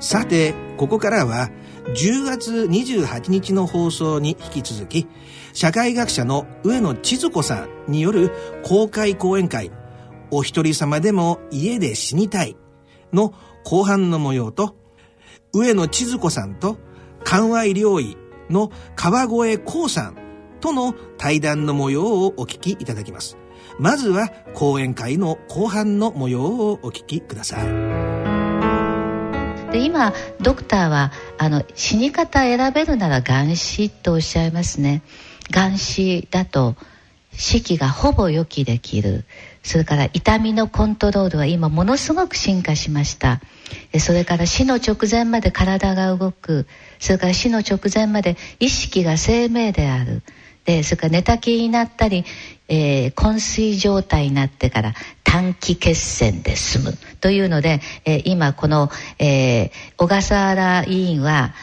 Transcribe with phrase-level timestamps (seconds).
[0.00, 1.50] さて、ここからは
[1.94, 5.06] 10月28日の放送に引き続き、
[5.52, 8.32] 社会学者の上野千鶴子さんによる
[8.64, 9.70] 公開講演会、
[10.30, 12.56] お一人様でも家で死にたい
[13.12, 13.34] の
[13.64, 14.74] 後半の模様と、
[15.52, 16.78] 上野千鶴子さんと
[17.22, 18.16] 関愛療医
[18.48, 20.16] の川越光さん
[20.60, 23.36] との対談の模様をお聞きいただきます。
[23.78, 27.89] まずは講演会の後半の模様をお聞きください。
[29.72, 35.02] で今ドクターはあの死に方選べるなら癌死とおっしゃいますね。
[35.50, 36.76] 癌死だと
[37.32, 39.24] 死期がほぼ予期できる。
[39.62, 43.40] それから痛みのコントロールは今ものすごく進化しました。
[43.98, 46.66] それから死の直前まで体が動く。
[46.98, 50.22] それから死の直前まで意識が生命である。
[50.64, 52.24] でそれから寝たきりになったり、
[52.68, 54.94] えー、昏睡状態になってから
[55.30, 61.54] 短期決戦で済むというので、えー、今この、えー、小笠原委員は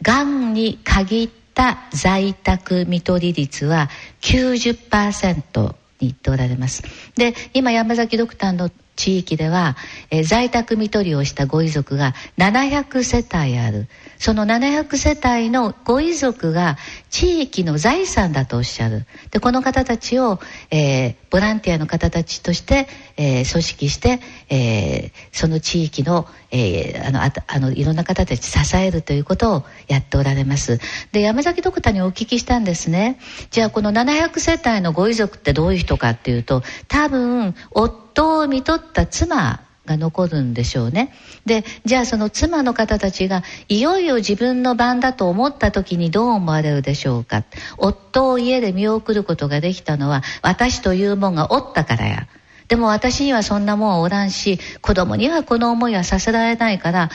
[0.00, 3.88] がんに限った在宅看取り率は
[4.20, 6.84] 90%に言っておられます。
[7.16, 9.76] で今山崎ドクターの地域では、
[10.10, 13.88] えー、在宅看取りをしたご遺族が700世帯ある。
[14.18, 16.78] その700世帯のご遺族が
[17.10, 19.06] 地域の財産だとおっしゃる。
[19.30, 30.80] でこの方たちを、えー、ボランティアの方たちとして、えー、組織して、えー、その地域の,、えー、あのああのいろんな方たち支えるということをやっておられます。
[31.12, 33.18] で山崎ドクターにお聞きしたんですね。
[33.50, 41.12] じゃあこの700世帯のご遺族ってどういう人かっていうと多分夫夫を見とった妻が残るんでしょうね。
[41.44, 47.44] で、じゃあその妻の方たちがいよいよ自分の番だと思った時にどう思われるでしょうか。
[47.76, 52.26] 夫を家で見送ることができたのは私というもんがおったからや。
[52.68, 57.10] でも私にはそんなもんおらんし、子供にはこの思いはさせられないから、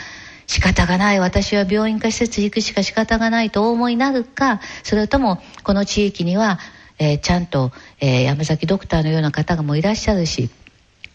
[0.47, 6.59] 仕方がない私は病院か施設行くしか仕方がないとお思いになるかそれともこの地域には、
[6.99, 10.49] えー、ちゃんと、えー、山崎ドクターのような方がもいらっしゃるし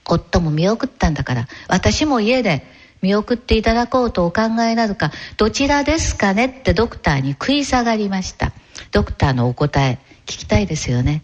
[0.08, 2.64] 夫も見送ったんだから私も家で
[3.02, 8.52] 見送っていただこうとお考えなるかどちらですかねってドクターに食い下がりました
[8.92, 11.22] ドクターのお答え聞きたいですよね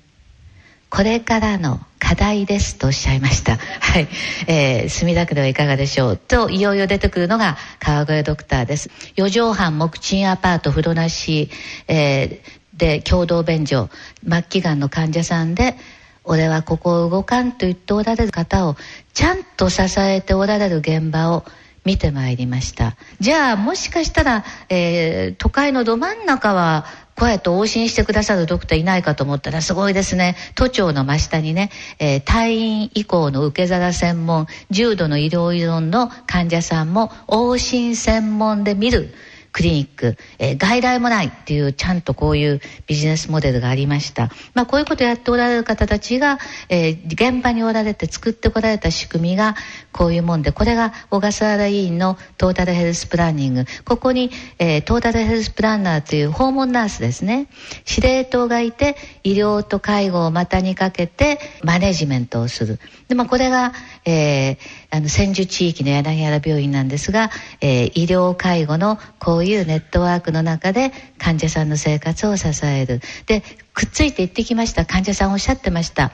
[0.92, 3.56] これからの課題ですとおっしゃいました。
[3.56, 4.08] はい。
[4.46, 8.90] えー、墨田区ではいかがでしょうと、いよいよ出てくるのが川越ドクターです。
[9.16, 11.48] 四畳半木賃アパート風呂なし、
[11.88, 13.88] えー、で共同便所、
[14.28, 15.76] 末期がんの患者さんで、
[16.24, 18.76] 俺はここを動かんと言っておられる方を
[19.12, 21.44] ちゃんと支えておられる現場を
[21.84, 22.96] 見てまいりました。
[23.18, 30.36] じゃあもしかしたら、えー、都会のど真ん中はこうやって往診してくださるドクターいないかと思ったらすごいですね。
[30.54, 39.12] 都庁の真下にね、えー、退院以降の受け皿専門重度の医療依存の患者さんも往診専門で見る。
[39.52, 44.30] クリニック、えー、外来もないっていうちゃんとこういうビジネスモデルがありました。
[44.54, 49.54] まあこういうことをやっておられる方たちが、えー、現場におられて作ってこられた仕組みが
[49.92, 53.64] こういうもんで、これが小笠原委員のトータルヘルスプランニング。
[53.84, 57.48] ここに、えー、トータルヘルスプランナーという訪問ナースですね。
[57.84, 62.80] 司令塔がいて、医療と介護を股にかけてマネジメントをする。
[63.08, 63.74] で、まあこれが、
[64.04, 64.56] えー、
[64.94, 67.30] あの、千住地域の柳原病院なんですが、
[67.62, 73.00] えー、医療介護のこういうネットワークの中で患者さんの生活を支える。
[73.24, 73.42] で、
[73.72, 74.84] くっついて行ってきました。
[74.84, 76.12] 患者さんおっしゃってました。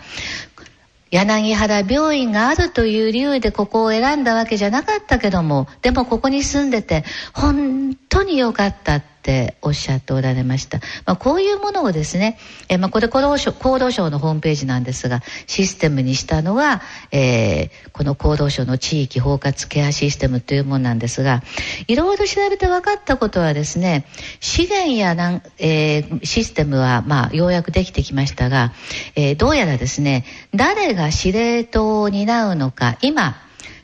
[1.11, 10.79] 柳原病院があるという理由でここを選んだわけじゃなかったけども、でもここに住んでて本当に良かったっておっしゃっておられました。
[11.05, 16.81] まあ、こういうものをですね、えまあ、これ厚労省厚労省のホームページなんですが、システムにしたのは、
[17.11, 21.43] えー、この厚労省の地域包括ケアシステムというものなんですが、
[21.89, 24.07] いろいろ調べて分かったことはですね、
[24.41, 28.73] 資源やなん、えー、システムは、まあ、ようやくできてきましたが、
[29.17, 30.25] え、どうやらですね、
[30.55, 33.37] 誰が司令塔を担うのか、今、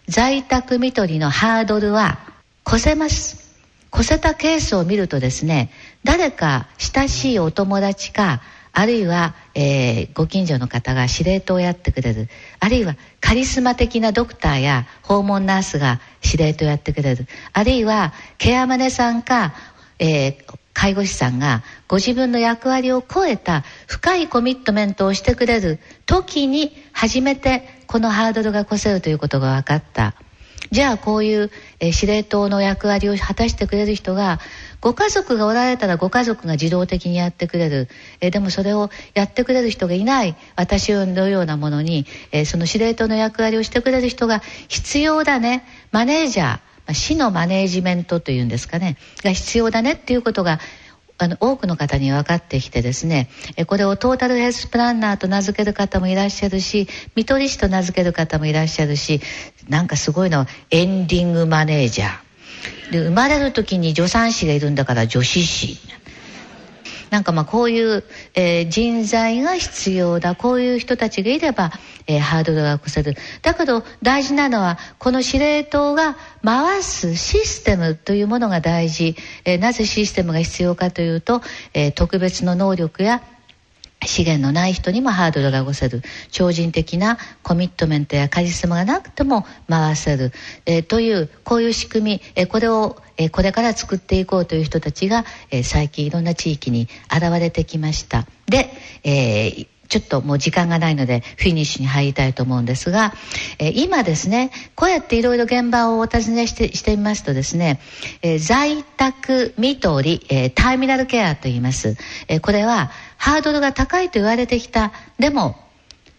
[0.06, 2.19] 在宅看取りのハードルは
[2.67, 3.44] 越せます。
[3.94, 5.70] 越せたケースを見るとですね、
[6.02, 8.43] 誰か親しいお友達か、
[8.73, 12.29] あるいは、えー、ご近所の方が司令塔をやってくれる。
[12.58, 17.29] あるいはカリスマ的なドクターや訪問ナースが司令塔をやってくれる。
[17.52, 19.55] あるいはケアマネさんか、
[20.00, 30.14] えー、介護士さんがご自分の役割を超えた深いコミットメントをしてくれる時に初めてこのハードルが越せるということが分かった。
[30.70, 31.50] じゃあこういう、
[31.85, 34.41] えー、司令塔の役割を果たしてくれる人が
[34.81, 37.89] ご家族がおられたらご家族が自動的にやってくれる、
[38.21, 45.65] えー、でもそれをやってくれる人がいない私のようなものに、えー、その司令塔の役割をしてくれる人が必要だね。
[45.93, 48.99] マネージャーまあ、死のマネージメントというんですかね。
[49.23, 50.61] が必要だねっていうことが
[51.17, 53.29] あの多くの方に分かってきてですね。
[53.67, 59.21] これをトータルヘルスプランナーと名付ける方もいらっしゃるし見取り師と名付ける方もいらっしゃるし
[59.69, 62.25] なんかすごいのエンディングマネージャー。
[62.93, 65.78] で生まれる時に助産師がいるんだから助師師。
[67.11, 68.02] なんかまあこういう、
[68.34, 70.34] えー、人材が必要だ。
[70.34, 71.70] こういう人たちがいれば、
[72.08, 73.14] えー、ハードルが越せる。
[73.43, 81.40] だけど大事なのはこの司令塔が回すシステムというものが大事、えー、なぜシステムが必要かというと、
[81.72, 83.22] え特別の能力や
[84.06, 86.03] 資源のない人にもハードルが越せる。
[86.31, 90.33] 超人的なコミットメントやカリスマがなくても回せる、
[90.67, 98.27] えー、というこういう仕組み、えー、これを、えー、これから作っていこうという人たちが、え最近いろんな地域に現れてきました。
[98.47, 98.71] で、
[99.05, 103.12] えちょっともう時間がないのでフィニッシュに入りたいと思うんですが、
[103.59, 107.81] えー、今ですねこうやっていろいろ現場をお尋ねしてしてみますとですね、
[108.23, 111.97] えー、在宅看取り、えー、ターミナルケアと言います、
[112.29, 112.91] えこれは
[113.25, 114.93] ハードルが高いと言われてきた。
[115.19, 115.56] でも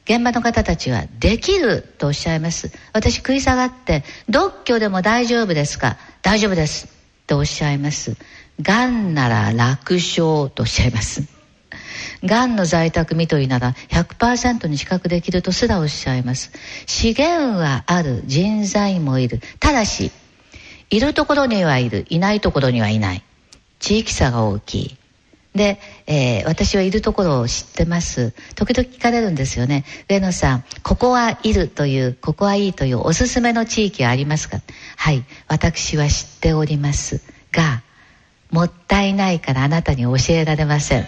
[0.05, 2.71] 現場の方たちはできるとおっしゃいます。
[2.93, 6.87] 私食い下がって独居でも大丈夫ですか大丈夫です
[7.27, 8.17] とおっしゃいます
[8.59, 11.21] がんなら楽勝とおっしゃいます
[12.23, 16.53] がんの在宅見取りなら100%に比較できるとすらおっしゃいます。
[16.87, 19.41] 資源はある人材もいる。
[19.59, 20.11] ただし
[20.89, 22.07] いるところにはいる。
[22.09, 23.23] いないところにはいない。
[23.77, 24.97] 地域差が大きい。
[25.55, 28.33] で、えー、私はいるところを知ってます。
[28.55, 29.85] 時々聞かれるんですよね。
[30.07, 34.61] 上野さん、ここはいるという、ここはいいというおすすめの地域はありますか？
[34.97, 37.21] はい、私は知っております
[37.51, 37.81] が、
[38.51, 41.01] もったいないからあなたに教えられません。
[41.01, 41.05] っ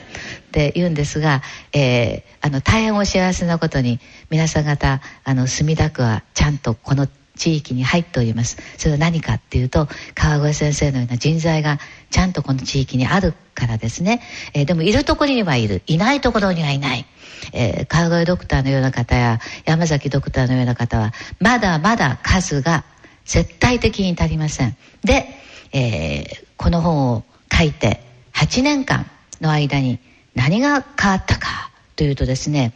[0.51, 3.99] て言うんですが、えー、あの、大変お幸せなことに、
[4.31, 8.57] 皆さん方、あの、墨田区はちゃんとこの地域に入っております。
[8.77, 11.79] それは何かっていうと川越先生のような人材が
[12.09, 14.21] ちゃんとこの地域にあるからですね、
[14.53, 15.83] えー、でもいるところにはいる。
[15.87, 17.05] いないところにはいない、
[17.53, 22.83] えー、川越ドクターのような方や山崎ドクターのような方はまだまだ数が
[23.25, 24.75] 絶対的に足りません。
[25.03, 25.27] で、
[25.73, 28.03] えー、この本を書いて
[28.33, 29.05] 8年間
[29.41, 29.99] の間に
[30.35, 31.71] 何が変わったか。
[31.97, 32.73] というとですね、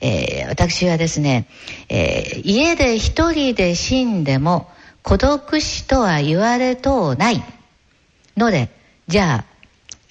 [0.00, 1.46] えー、私はですね、
[1.90, 4.70] えー、家で一人で死んでも
[5.02, 7.44] 孤独死とは言われとうない。
[8.34, 8.70] ので
[9.08, 9.52] じゃあ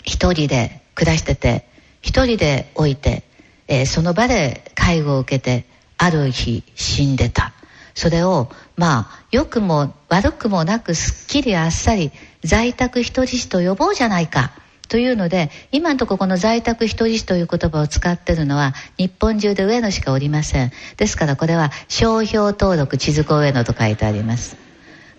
[0.05, 1.65] 一人で暮らしてて
[2.03, 3.23] 一人で置いて、
[3.67, 5.65] えー、その場で介護を受けて
[5.97, 7.53] ある日死んでた。
[7.95, 8.47] それを
[8.77, 12.11] まあ良くも悪くもなくすっきりあっさり
[12.43, 14.51] 在宅一人死と呼ぼうじゃないか。
[14.91, 20.71] というので今のところこの在宅一人死という言葉を使ってるのは日本中で上野しかおりません。
[20.97, 24.57] ですからこれは商標登録地図工上野と書いてあります。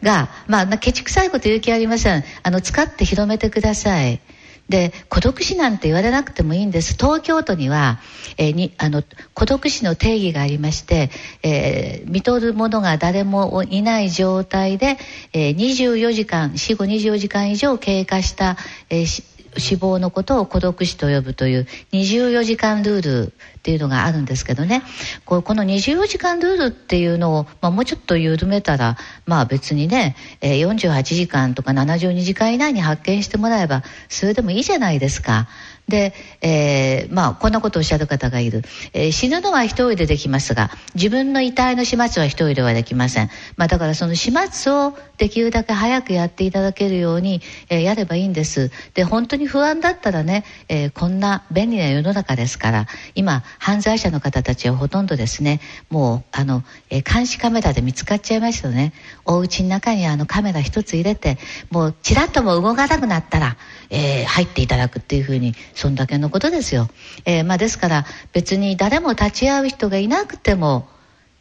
[0.02, 2.22] がまあケチくさいこと言う気ありません。
[2.42, 4.20] あの使って広めてください。
[4.68, 6.94] で孤独死なんて言われなくてもいいんです。
[6.94, 7.98] 東京都には、
[8.36, 9.02] えー、にあの
[9.34, 11.10] 孤独死の定義がありまして、
[11.42, 14.98] えー、見とる者が誰もいない状態で、
[15.32, 18.56] えー、24時間死後24時間以上経過した、
[18.88, 19.24] えー、
[19.56, 24.82] 死亡のことを孤独死と呼ぶという24時間ルールっていうのがあるんですけどね
[25.24, 35.48] この24時間ルールっていうのを、まあ、もうちょっと緩めたらまあ別にね、48時間とか72時間以内に発見してもらえばそれでもいいじゃないですか。
[35.88, 38.62] で、えー、まあこんなことをおっしゃる方がいる、
[38.92, 48.70] えー、死ぬのは一人でできますが自分の遺体の始末は一人ではできません、まあ、だからその始末をできるだけ早くやっていただけるように、えー、やればいいんです。
[48.94, 55.60] で本当に不安だったらね、えこんな便利な世の中ですから今犯罪者の方たちはほとんどですね。
[55.90, 58.92] もうあの、え監視カメラで見つかっちゃいましたよね。
[59.24, 61.38] お家の中にあのカメラ一つ入れて
[61.70, 63.56] もうちらっとも動かなくなったら、
[63.90, 66.88] え入っていただくっていうふうにそんだけのことですよ。
[67.24, 70.88] えー、まあ、ですから別に誰も立ち会う人がいなくても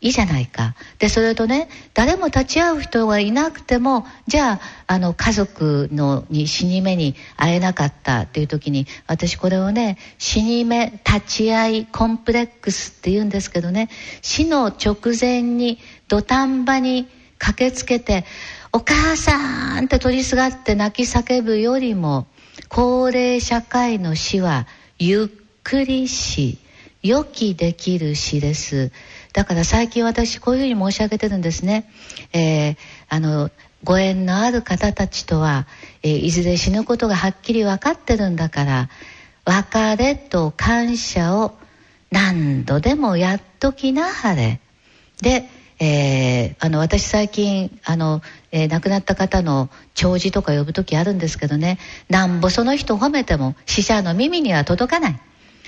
[0.02, 0.76] いいじゃないか。
[0.98, 13.90] で、それとね、誰も立ち会う人がいなくても、じゃあ、あの、家族のに死に目に会えなかったっていう時に、私これをね、死に目、立ち会い、コンプレックスって言うんですけどね、
[14.24, 17.08] 死の直前に土壇場に
[17.38, 18.26] 駆けつけて、
[18.74, 22.26] お母さんって取りすがって泣き叫ぶよりも、
[22.70, 25.28] 高齢社会の死はゆっ
[25.64, 26.58] くり死
[27.04, 28.92] 予期できる死です。
[29.34, 31.90] だから最近私こういうふうに申し上げてるんですね、
[32.34, 32.78] えー、
[33.10, 33.50] あの
[33.84, 35.68] ご縁のある方たちとは、
[36.04, 38.90] えー、いずれ死ぬことがはっきり分かってるんだから
[39.46, 41.58] 別れと感謝を
[42.12, 44.60] 何度でもやっときなはれ。
[45.22, 45.48] で、
[45.84, 48.22] えー、あの私最近あの、
[48.52, 51.80] えー、亡くなった方の弔辞とか呼ぶ時あるんですけどね。
[52.08, 55.20] なんぼその人褒めても死者の耳には届かない。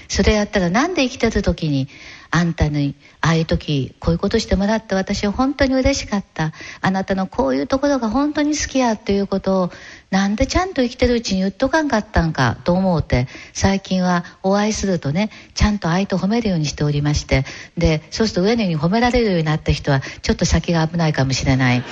[0.09, 1.87] それやったらなんで生きてる時に
[2.35, 6.51] あんたにああいう時こういうことしてもらって私は本当に嬉しかった。
[6.81, 9.71] あなたのこういうところが本当に好きやっていうことを
[10.09, 17.45] なんでちゃんと生きてるうちに言っとかんかったんかと思うて最近はお会いするとねちゃんと相手褒めるようにしておりまして
[17.77, 21.83] でそうすると上のように褒められるようになった人はちょっと先が危ないかもしれない。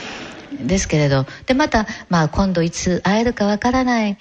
[0.59, 4.17] ですけれどでまた、まあ、今度いつ会えるかわからない。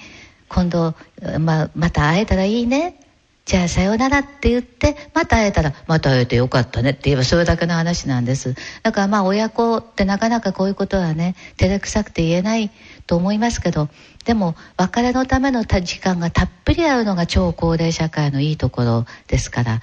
[0.50, 0.94] 今度、
[1.38, 3.00] まあ、また会えたらいいね。
[3.44, 8.54] じゃあさようならって言って、また会えたら、また会えてよかったねって言えばそれだけの話なんです。
[8.82, 12.70] だからまあ親子ってなかなかこういうことはね、照れくさくて言えない
[13.06, 13.88] と思いますけど、
[14.24, 19.80] でも別れのための時間がたっぷりあるのが超高齢社会のいいところですから、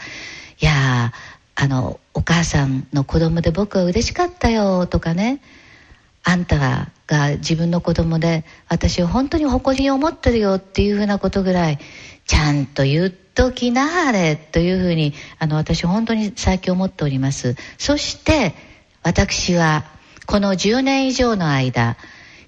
[0.60, 1.12] いや
[1.56, 5.42] あの、お母さんの子供で僕は嬉しかったよとかね、
[6.30, 6.92] あんたが
[7.38, 11.80] 自分の子供で私を本当に誇りに思ってるよっていうふうなことぐらい
[12.26, 17.56] ちゃんと言っときなはれというふうにあの私本当に最近思っております。
[17.78, 18.56] そして
[19.04, 19.86] 私は
[20.26, 21.96] この10年以上の間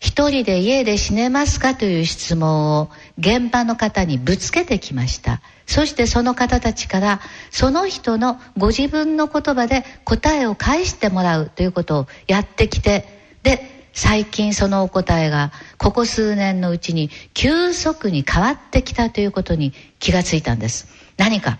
[0.02, 5.42] 一人で家で死ねますかという質問を現場の方にぶつけてきました。
[5.68, 20.88] そしてその方たちからその人のご自分の言葉で答えを返してもらうということをやってきてで最近そのお答えがここ数年のうちに急速に変わってきたということに気がついたんです。
[21.18, 21.60] 何か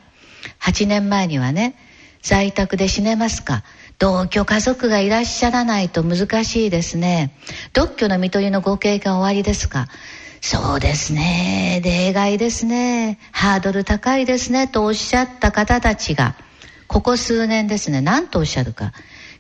[0.62, 1.76] ？8年前にはね
[2.22, 3.64] 在宅で死ねますか？
[3.98, 7.36] 同居家族がいらっしゃらないと難しいですね。
[7.74, 9.88] 独居の看取りのご経験おありですか？
[10.40, 11.82] そうですね。
[11.84, 13.20] 例外ですね。
[13.34, 14.70] ハードル高いですね。
[14.70, 16.38] とおっしゃった方たちが
[16.88, 18.00] ここ数年ですね。
[18.00, 18.94] 何とおっしゃるか？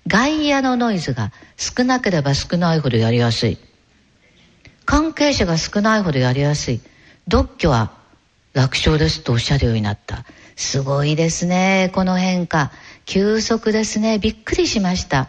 [0.08, 3.58] 外野のノイズが少なければ少ないほどやりやすい。
[4.86, 6.82] 関係者が少ないほどやりやすい。
[7.27, 7.91] 独居は
[8.53, 10.25] 楽勝ですとおっしゃるようになった。
[10.56, 12.72] すごいですね、この変化。
[13.06, 14.20] 急速ですね。
[14.20, 15.27] びっくりしました。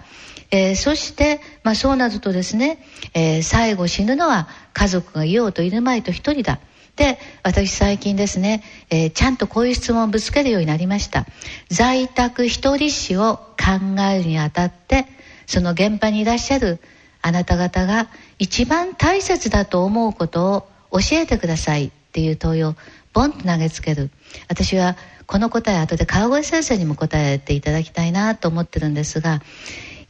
[0.51, 2.85] えー、そして、まあ、そうなるとですね、
[3.15, 6.59] えー、最後死ぬのは家族がいようといるまいと一人だ。
[7.01, 11.25] で私最近ですね、えー、ちゃんとこういう質問をぶつけるようになりました。
[11.71, 15.07] 在宅一人死を考えるにあたって
[15.47, 16.79] その現場にいらっしゃる
[17.23, 22.77] あなた方が一番大切だと思うことを教えてくださいっていう問いを
[23.15, 24.11] ボンと投げつける。
[24.49, 29.41] 私はこの答え後で川越先生にも答えていただきたいなと思ってるんですが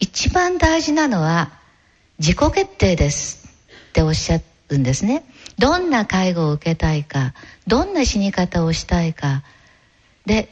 [0.00, 1.52] 一番大事なのは
[2.18, 3.49] 自己決定です
[3.90, 5.23] っておっしゃるんですね。
[5.61, 7.35] どんな介護を受けたいか
[7.67, 9.45] どんな死に方をしたいか。
[10.25, 10.49] で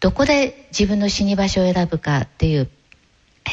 [0.00, 2.70] どこで自分の死に場所を選ぶかっていう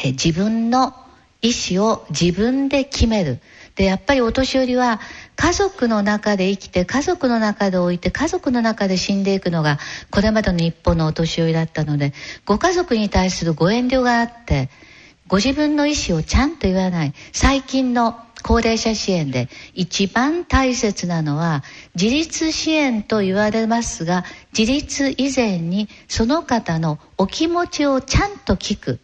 [0.04, 0.94] え自分の
[1.42, 3.40] 意思を自分で決める。
[3.76, 5.02] でやっぱりお年寄りは
[5.36, 9.80] 家族の中で生きて家族の中で置いて家族の中で死んでいくのが
[10.12, 12.14] これまでの日本のお年寄りだったので
[12.46, 14.70] ご家族に対するご遠慮があって
[15.28, 17.14] ご自分の意思をちゃんと言わない。
[17.34, 21.64] 最近の高齢者支援で一番大切なのは
[21.96, 24.24] 自立支援と言われますが
[24.56, 29.00] 自立以前にその方のお気持ちをちゃんと聞く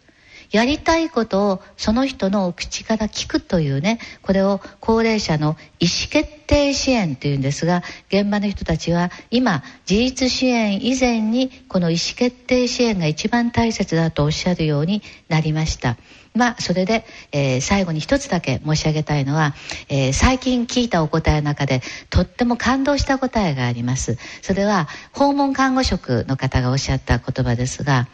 [0.51, 15.97] やりたいことをその人のお口から聞くというねこれを高齢者の意思決定支援というんですが現場の人たちは今自立支援以前にこの意思決定支援が一番大切だとおっしゃるようになりました。
[16.33, 19.53] まあ、それで、えー、最後に一つだけ申し上げたいのは、
[19.89, 24.17] えー、最近聞いたお答えの中でとっても感動した答えがあります。
[24.41, 28.07] それは訪問看護職の方がおっしゃった言葉ですが、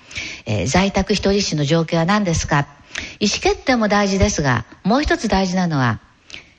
[0.48, 2.68] えー、在宅一人死の状況は何ですか？
[3.20, 6.00] 意思決定も大事ですがもう一つ大事なのは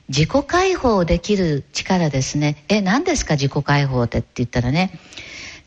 [0.07, 2.63] 自己解放できる力ですね。
[2.69, 4.97] え何ですか自己解放ってって言ったらね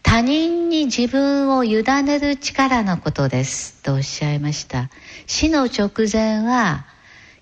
[0.02, 3.82] 他人に自分を委ねる力のことです。
[3.82, 4.90] とおっしゃいました。
[5.26, 6.87] 死の直前は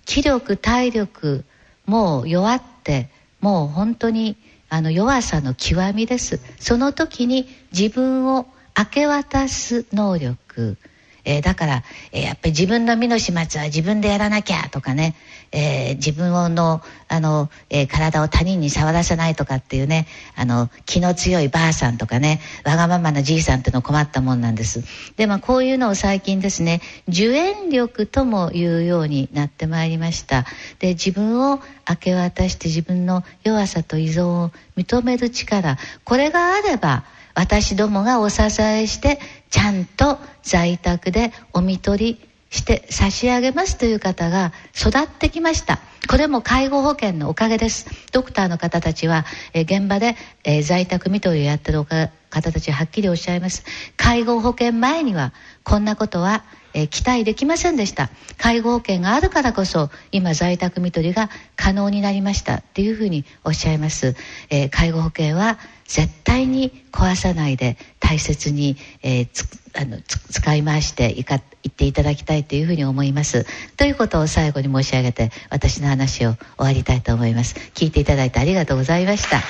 [0.05, 1.43] 気力体力
[1.85, 4.37] もう弱ってもう本当に
[4.69, 6.39] あの弱さの極みです。
[6.59, 8.45] その時に自分を
[8.77, 10.77] 明け渡す能力。
[11.25, 15.15] えー、だから、えー、やっぱり自分の身の始末は自分でやらなきゃとかね、
[15.51, 24.83] えー、自分のあの、え体を他人に触らせないとかっていうねあの気の強いばあさんとかねわがままなじいさんっていうの困ったもんなんです。
[25.17, 30.45] でまあこういうのを最近ですね受援力とも言うようになってまいりました。
[30.79, 31.59] で自分を
[31.89, 39.19] 明け渡して自分の弱さと依存を認める力これがあれば私どもがお支えして
[39.51, 45.79] ちゃんと在宅でお見取りして差し上げますという方が育ってきました。
[46.09, 47.87] これも介護保険のおかげです。
[48.11, 53.63] ドクターの方たちは、え現場で、え在宅看取りをやってる方たちははっきりおっしゃいます。
[53.95, 55.31] 介護保険前には
[55.63, 56.43] こんなことは
[56.73, 58.09] え、期待できませんでした。
[58.37, 62.55] 介護保険があるからこそ今在宅看取りが可能になりました。
[62.55, 64.15] っていうふうにおっしゃいます、
[64.49, 65.57] え、介護保険は
[65.91, 69.27] 絶対に壊さないで大切に、えー、
[69.73, 73.45] あの使い回していかいっていただきたいというふうに思います。
[73.75, 77.55] ということを最後に申し上げて私の話を終わりたいと思います。
[77.75, 79.41] 聞いていただいてありがとうございました。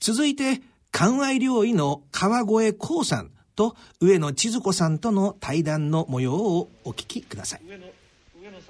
[0.00, 7.99] 続いて、関愛料理の川越光さんと上野千鶴子さんとの対談の模様をお聞きください。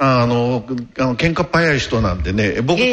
[0.03, 0.65] あの、
[0.99, 2.85] あの喧嘩っ早い人なんでね、僕と、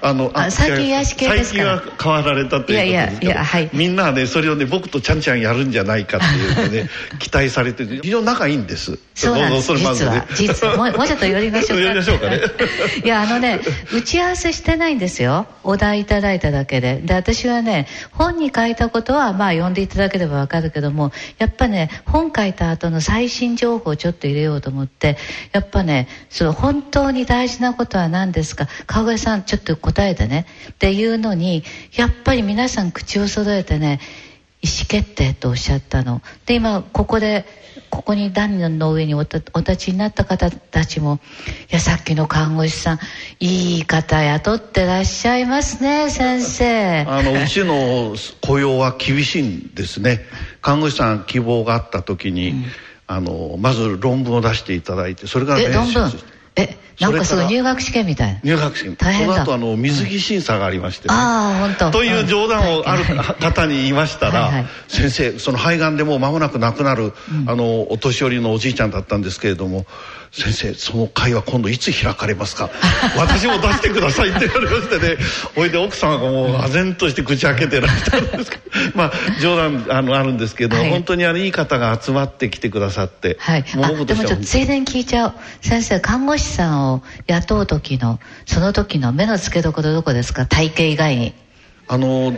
[0.00, 6.88] あの、あ最近癒し系です最近は変わられたということですけど、いやいやはい、みんなはね、それをね、僕とちゃんちゃんやるんじゃないかっていうのね、
[7.18, 8.96] 期待されて非常に仲いいんです。
[9.16, 10.26] そうなんです、実は。
[10.36, 10.76] 実は。
[10.76, 11.84] もうもうちょっと寄りましょうか。
[11.84, 12.40] 寄りましょうかね。
[13.04, 13.58] いや、あのね、
[13.92, 15.46] 打ち合わせしてないんですよ。
[15.64, 17.00] お題いただいただけで。
[17.02, 25.16] で、私はね、本に書いたことは、まあ、読んでいただければわかるけども、やっぱね、本書いた後の最新情報をちょっと入れようと思って、
[25.52, 28.68] やっぱね、その本当にに大事なことは何ですか？
[28.86, 30.44] 川越さんちょっと答えてね。
[30.70, 31.64] っていうのに
[31.94, 34.00] やっぱり皆さん口を揃えてね
[34.60, 36.20] 意思決定とおっしゃったの。
[36.44, 37.46] で今ここで
[37.88, 41.20] ここに段の上にお立ちになった方たちも
[41.70, 42.98] いやさっきの看護師さん
[43.40, 47.00] いい方雇ってらっしゃいますね先生。
[47.00, 50.20] あのうちの雇用は厳しいんですね。
[50.60, 52.64] 看護師さん希望があった時に、うん、
[53.06, 56.12] あのまず論文を出していただいてそれから論文？
[56.56, 58.40] えなんかすごい入学試験みたいな？
[58.42, 58.96] 入学試験。
[58.96, 59.34] 大変だ。
[59.34, 61.98] その後あの水着審査がありまして、ね、うん、ああ本当。
[61.98, 63.04] という冗談をある
[63.38, 69.84] 方に言いましたら、はいはい、先生その肺がんでもう間もなく亡くなる、うん、あのお年寄りのおじいちゃんだったんですけれども
[70.32, 72.70] 先生その会は今度いつ開かれますか？
[73.16, 75.16] 私も出してくださいって言われましてね。
[75.54, 78.62] ほいで奥様がもう唖然として口開けてらっしゃるんですけど。
[78.94, 83.36] まあ冗談あのあるんですけど、はい、本当にあのいい方が集まってきてくださって。
[83.40, 83.64] はい。
[83.74, 84.86] もうでもちょっとついでに。
[84.86, 90.46] 聞いちゃう先生看護師さんを雇う時のその時の目の付けどころどこですか？
[90.46, 91.34] 体型以外に。
[91.88, 92.32] あの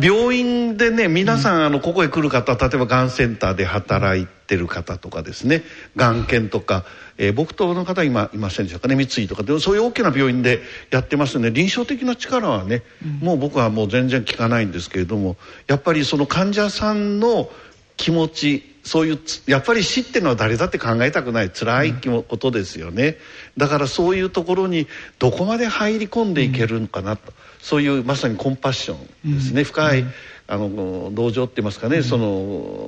[0.00, 5.62] 病院でね皆さん、うん、あのここへ来る方例えばがんセンターで働いてる方とかですね。
[5.96, 6.84] がん研とか、
[7.16, 8.96] えー、僕との方今いませんでしたかね。
[8.96, 17.50] 三井とかでそういう大きな病院でやってますので臨床的な力はね、うん、もう僕はもう全然効かないんですけれどもやっぱりその患者さんの
[17.96, 21.50] 気持ちそういうやっぱり死っていうのは誰だって考えたくない。
[21.50, 23.16] 辛いことですよね、
[23.56, 24.86] だからそういうところに
[25.18, 28.96] どこまで入り込んでいけるのかなと、そういうまさにコンパッショ
[29.26, 30.04] ンですね、深い
[30.46, 32.26] あの同情って言いますかね、その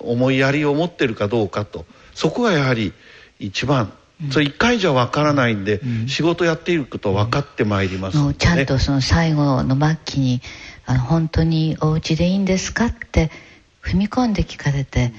[0.04, 1.86] 思いやりを持ってるかどうかと。
[2.14, 2.92] そこがやはり
[3.38, 3.90] 一番
[4.30, 10.40] それ一回じゃ分からないんで、うん、仕事やっていること分かってまいります、ね、ちゃんとその最後の末期に
[10.86, 13.30] あの本当にお家でいいんですかって
[13.82, 15.12] 踏み込んで聞かれて、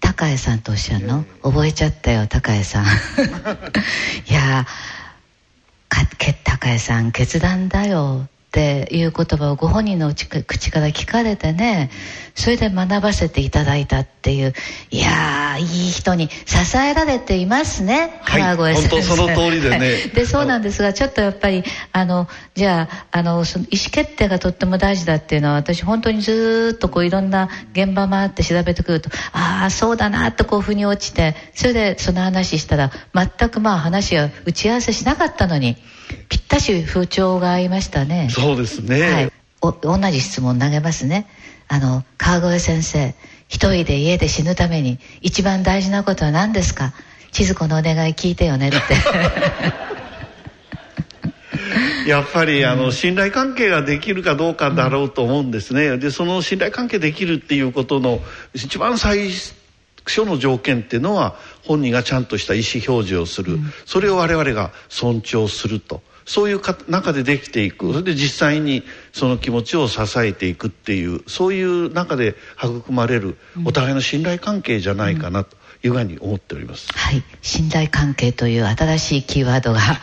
[0.00, 2.84] 高江さんとおっしゃるの、覚えちゃったよ高江さん。
[4.28, 4.66] いや
[6.60, 11.88] 高江さん決断だよっていう言葉をご本人の口から聞かれてね
[12.34, 14.54] それで学ばせていただいたっていう
[14.90, 18.20] いやいい人に支えられていますね。
[18.24, 19.78] 川越先生、はい、本当その通りでね。
[20.14, 35.76] でそうなんですがちょっとやっぱりあのじゃああのその意思決定がとっても大事だっていうのは私本当にずっとこういろんな現場回って調べてくるとああそうだなとこう腑に落ちてそれでその話したら全くまあ話は打ち合わせしなかったのに
[36.28, 38.28] ぴったし風潮が合いましたね。
[38.30, 41.26] そうですね、はい、お同じ質問投げますね。
[41.68, 43.14] あの川越先生
[43.48, 46.92] 一人で家で死ぬために一番大事なことは何ですか？
[47.32, 48.78] 千鶴子のお願い聞いてよねって。
[52.08, 55.98] やっぱりあの信頼関係ができるかどうかだろうと思うんですね。
[55.98, 58.20] でその信頼関係できるっていうことの
[58.54, 59.30] 一番最
[60.06, 61.36] 初の条件っていうのは
[61.70, 66.02] 本人がちゃんとした意思表示をする、それを我々が尊重すると。
[66.24, 67.92] そういう中でできていく。
[67.92, 75.60] それで実際にその気持ちを支えていくっていうそういう中で育まれるお互いの信頼関係じゃないかなと。
[75.82, 76.88] いうふうに思っております。
[76.92, 79.96] はい、信頼関係という新しいキーワードが は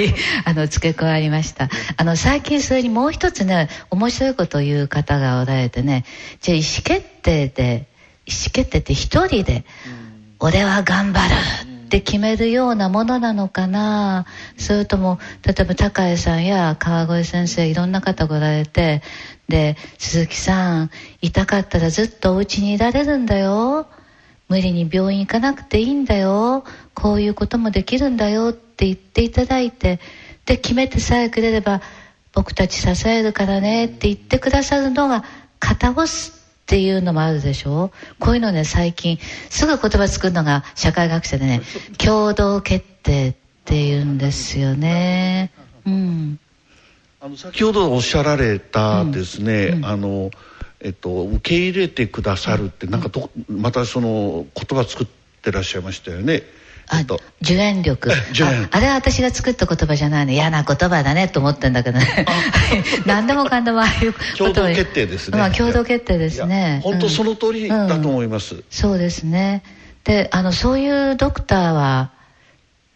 [0.00, 0.14] い、
[0.46, 1.68] あの付け加わりました。
[1.98, 6.06] あの最近それにもう一つね、面白いことを言う方がおられてね、
[6.40, 7.88] じゃあ意思決定で
[8.28, 9.64] 意思決定って一人で、
[10.40, 11.34] 俺は頑張る
[11.86, 14.26] って決めるようなものなのかな。
[14.56, 19.02] それとも例えば高江さんや川越先生いろんな方が来られて
[19.48, 20.90] で鈴木さん
[21.22, 23.88] 痛かったらずっとお家にいられるんだよ。
[24.48, 26.64] 無理に病院行かなくていいんだよ。
[26.94, 28.50] こういうこともできるんだよ。
[28.50, 29.98] って言っていただいて
[30.46, 31.82] で決めてさえくれれば
[32.32, 35.24] 僕たち支えるからねって言ってくださるのが
[35.58, 36.37] 片押す。
[36.68, 37.92] っていうのもあるでしょ？
[38.20, 41.62] こういうのね最近すぐ言葉作るのが社会学者でね
[41.96, 45.50] 共同決定っていうんですよね。
[45.86, 46.38] うん。
[47.22, 50.30] あの先ほどおっしゃられたですね、うんうん、あの
[50.80, 55.06] えっと、受け入れてくださるってなんかどまたその言葉作っ
[55.42, 56.42] てらっしゃいましたよね。
[56.90, 57.04] あ、
[57.42, 58.14] 受援力あ。
[58.70, 60.32] あれは私が作った言葉じゃないの。
[60.32, 62.26] 嫌な言葉だねと思ってんだけどね。
[63.06, 65.38] 何でもかんでもああいう共同決定ですね。
[65.38, 66.80] まあ共同決定ですね。
[66.82, 68.54] 本当その通りだと思います。
[68.54, 69.62] うんうん、そうですね。
[70.04, 72.12] で、あの、そういうドクターは、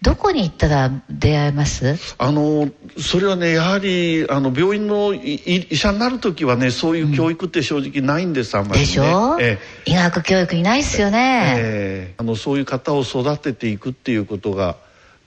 [0.02, 1.96] どこに行ったら出会えます？
[2.18, 14.76] あのそれはねやはりあの病院の医者になる時はねそういう教育って正直ないんです、あんまり、ね、でしょ、え医学教育いないっすよね、えー、あのそういう方を育てていくっていうことが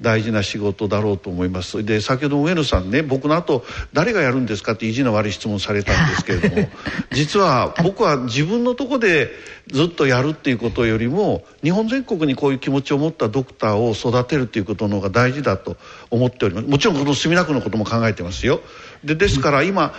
[0.01, 1.83] 大事な仕事だろうと思います。
[1.85, 6.69] で先ほど上野さんね僕の後誰がやるんですかって意地の悪い質問されたんですけれども
[7.11, 9.31] 実は僕は自分のとこで
[9.71, 15.77] ずっとやるっていうことよりも日本全国にこういう気持ちを持ったドクターを育てるっていうことの方が大事だと
[16.11, 16.67] 思っております。
[16.67, 18.61] もちろんこの墨田区のことも考えてますよ。
[19.03, 19.93] でですから今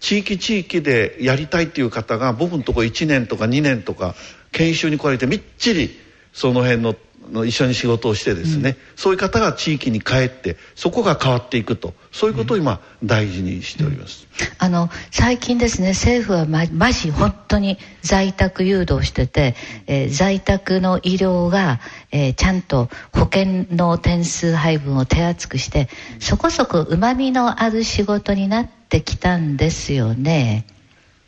[0.00, 4.14] 地域地域でやりたいっていう方が僕のとこ1年とか2年とか
[4.50, 5.96] 研修に来られてみっちり
[6.32, 6.96] その辺の
[7.30, 19.54] の一緒に仕事をしてですね、うん、そういう方が地域に帰ってそこが変わっていくとそういうことを今大事にしております、うん、あの最近ですね政府はままじ本当に在宅誘導してて、
[19.86, 21.80] えー、在宅の医療が、
[22.10, 25.88] えー、ちゃんと保険の点数配分を手厚くして
[26.20, 30.66] そこそこうまみのある仕事になってきたんですよね。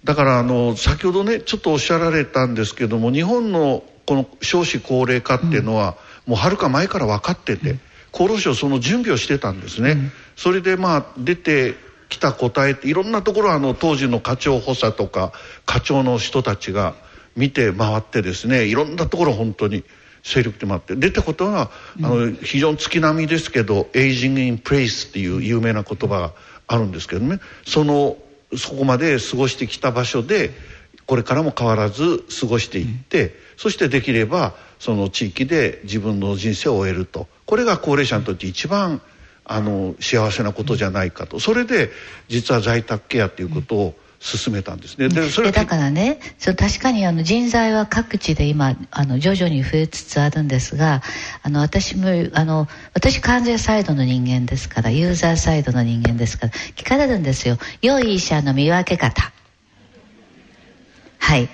[0.05, 7.79] だからあの先ほどねちょっとおっしゃられたんですけども日本のこの少子高齢化っていうのは、もうはるか前から分かってて、
[8.13, 9.97] 厚労省その準備をしてたんですね、
[10.37, 11.75] それでまあ出て
[12.09, 15.33] きた答えっていろんなところあの当時の課長補佐とか
[15.67, 16.95] 課長の人たちが
[17.35, 19.85] 見て回ってですねいろんなところ本当に
[20.23, 21.71] 精力で回って出たことは、
[22.03, 26.33] あの非常に月並みですけど「Aging in Place」っていう有名な言葉が
[26.67, 27.41] あるんですけどね。
[27.67, 28.17] その
[28.57, 30.51] そこまで過ごしてきた場所で
[31.07, 37.29] これからも変わらず過ごしていって、そしてできればその地域で自分の人生を終えると。
[37.47, 39.03] これが高齢者にとって一番
[39.45, 41.41] あの幸せなことじゃないかと。
[41.41, 41.91] それで
[42.29, 45.11] 実は在宅ケアっていうことを進めたんですね。
[45.11, 51.03] でそれだからねそう確かにあの人材は各地で今あの徐々に増えつつあるんですが
[51.43, 57.59] あの私もあの私患者サイドの人間ですからユーザーサイドの人間ですから聞かれるんですよ。
[57.83, 59.31] 良い医者の見分け方。
[61.19, 61.51] はい。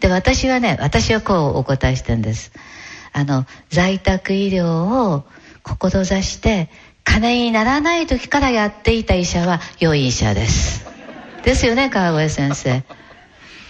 [0.00, 2.52] で私はね私はこうお答えしてるんです。
[3.12, 5.24] あの在宅医療を
[5.62, 6.70] 志して
[7.04, 10.93] 金にならない時からやっていた医者は良い医者です。
[11.44, 12.82] ですよね川越先生。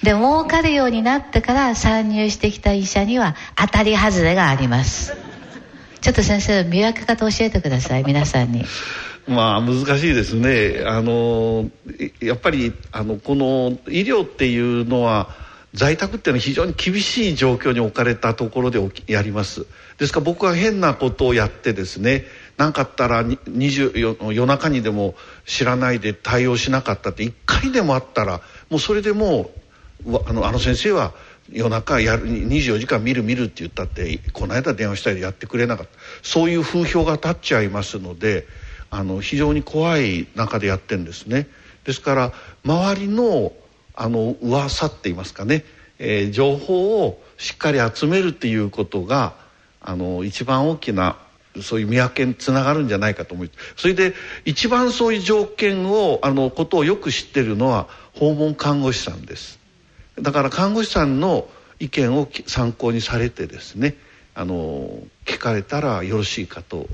[0.03, 5.17] で儲かるようになってから参入してきた医者には当たり外れがあります。
[6.01, 8.65] ちょっと先生見分け方教えてください皆さんに。
[9.27, 10.85] まあ難しいですね。
[10.87, 11.71] あの
[12.21, 15.31] やっぱりあのこの医療っていうのは
[15.73, 19.67] 在宅っていうのは非常に厳しい状況に置かれたところでやります。
[19.99, 25.15] ですから僕は変なことをやってですね何かあったら20夜中にでも
[25.45, 28.41] 知らないで対応しなかったって1回でもあったら
[28.71, 29.51] もうそれでも
[30.07, 31.13] うあのあの先生は
[31.51, 38.47] 夜中やる24時間見る見るって言ったってこの間電話したりやってくれなかったそういう風評が立っちゃいますので
[38.91, 41.49] あの非常に怖い中でやってるんですね。
[41.85, 42.33] ですから
[42.65, 43.53] 周りの
[43.97, 45.65] あの噂って言いますかね、
[45.99, 49.35] えー、情報をしっかり集めるっていうことが
[49.81, 51.17] あの一番大きな
[51.63, 54.15] そういう見分けにつながるんじゃないかと思いそれで
[54.45, 59.59] 一番そういう条件をあのことをよく知ってるのは訪問看護師さんです。
[60.21, 61.49] だから看護師さんの
[61.81, 63.97] 意見を参考にされてですね
[64.35, 64.89] あの
[65.25, 66.87] 聞かれたらよろしいかと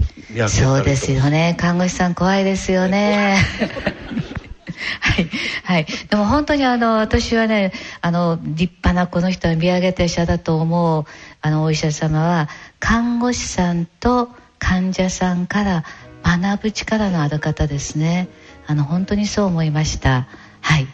[0.48, 1.56] そうですよね。
[1.58, 3.38] 看護師さん怖いですよね。
[5.00, 5.30] はい、
[5.64, 5.86] はい。
[6.08, 11.04] でも本当にあの、私はね、あの、立派なこの人は見上げた医者だと思う、
[11.40, 15.84] あの、お医者様は、看護師さんと患者さんから
[16.22, 18.28] 学ぶ力のある方ですね。
[18.68, 20.28] あの、本当にそう思いました。
[20.60, 20.86] はい。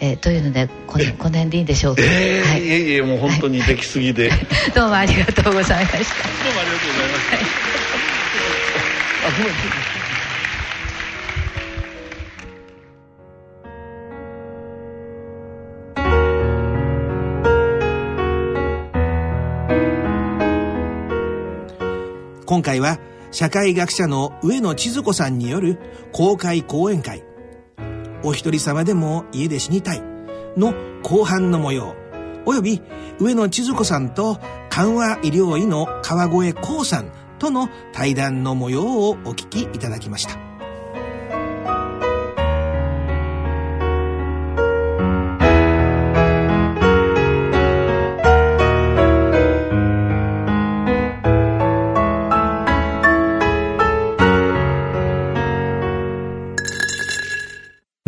[0.00, 4.40] えー、というのでこのこの辺でいいんでしょうか、えー、はい、いえいえもう本当にできすぎで、はい、
[4.74, 5.98] どうもありがとうございました。
[5.98, 7.44] どうもありがとうございました、はい、
[9.26, 9.54] あごめん
[22.46, 22.98] 今回は
[23.30, 25.78] 社会学者の上野千鶴子さんによる
[26.12, 27.22] 公開講演会。
[28.22, 30.02] お一人様でも家で死にたい。
[30.56, 31.94] の後半の模様。
[32.44, 32.82] および
[33.18, 34.38] 上野千鶴子さんと
[34.70, 40.49] 緩和医療医の川越光さんとの対談の模様をお聞きいただきました。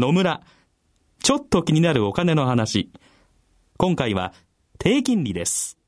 [0.02, 0.42] 野村
[1.22, 2.90] ちょっと気になるお金の話
[3.76, 4.32] 今回は
[4.80, 5.78] 低金利です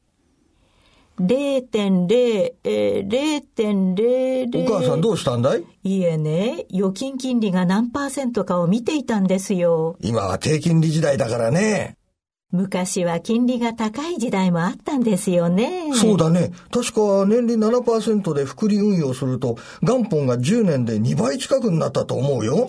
[1.19, 4.67] 0.0、えー、0.00。
[4.67, 5.65] お母さんどうしたんだい？
[5.83, 9.97] いえね、預金金利が何パーセントかを見ていたんですよ。
[10.01, 11.97] 今は低金利時代だからね。
[12.53, 15.93] 昔は金利が高い時代もあったんですよね。
[15.93, 16.53] そうだね。
[16.71, 22.69] 確か年利7%で複利運用すると元本が10年で2倍近くになったと思うよ。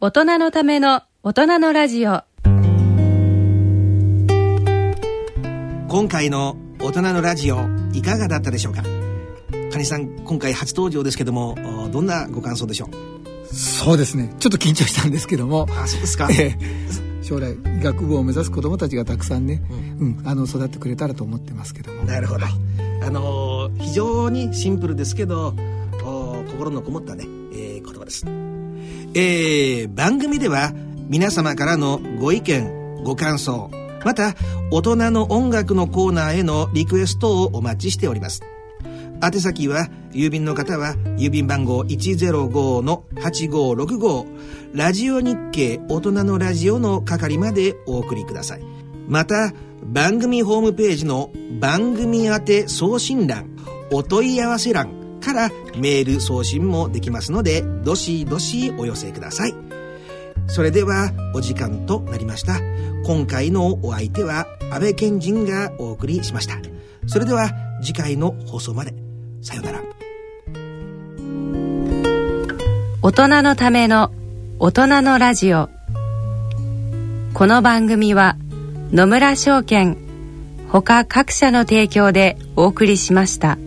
[0.00, 2.22] 大人のための大人のラジオ。
[5.88, 8.84] 今回の大人のラジオいかがだったでしょうか？
[9.72, 11.56] カニさん今回初登場ですけども
[11.90, 13.46] どんなご感想でしょう？
[13.52, 14.32] そうですね。
[14.38, 15.66] ちょっと緊張したんですけども。
[15.70, 19.60] あそうですか、 えー、将来医学部を目指す子どもたちがたくさんね、
[19.98, 22.04] うん、うん、あの育ってくれたらと思ってますけども。
[22.04, 22.52] なるほど、はい、
[23.02, 25.56] あの非常にシンプルですけど
[26.52, 28.24] 心のこもったね、えー、言葉です
[29.20, 30.72] えー、番組では
[31.08, 33.68] 皆様からのご意見、ご感想、
[34.04, 34.36] また
[34.70, 38.44] 大人の音楽のコーナーへのリクエストをお待ちしております。
[39.20, 44.26] 宛先は郵便の方は郵便番号105-8565
[44.72, 48.62] ラジオ日経大人のラジオの係までお送りください。
[49.08, 49.52] また
[49.82, 53.50] 番組ホームページの番組宛て送信欄
[53.90, 54.97] お問い合わせ欄
[55.28, 59.54] からメール送信もできますので、どしどしお寄せください。
[60.46, 62.60] それではお時間となりました。
[63.04, 66.56] 今回のお相手は安倍賢人がお送りしました。
[67.06, 67.50] それでは
[67.82, 68.94] 次回の放送まで。
[69.42, 69.82] さようなら。
[73.02, 74.10] 大人のための
[74.58, 75.68] 大人のラジオ。
[77.34, 78.36] この番組は
[78.92, 79.98] 野村証券
[80.70, 83.58] ほか各社の提供でお送りしました。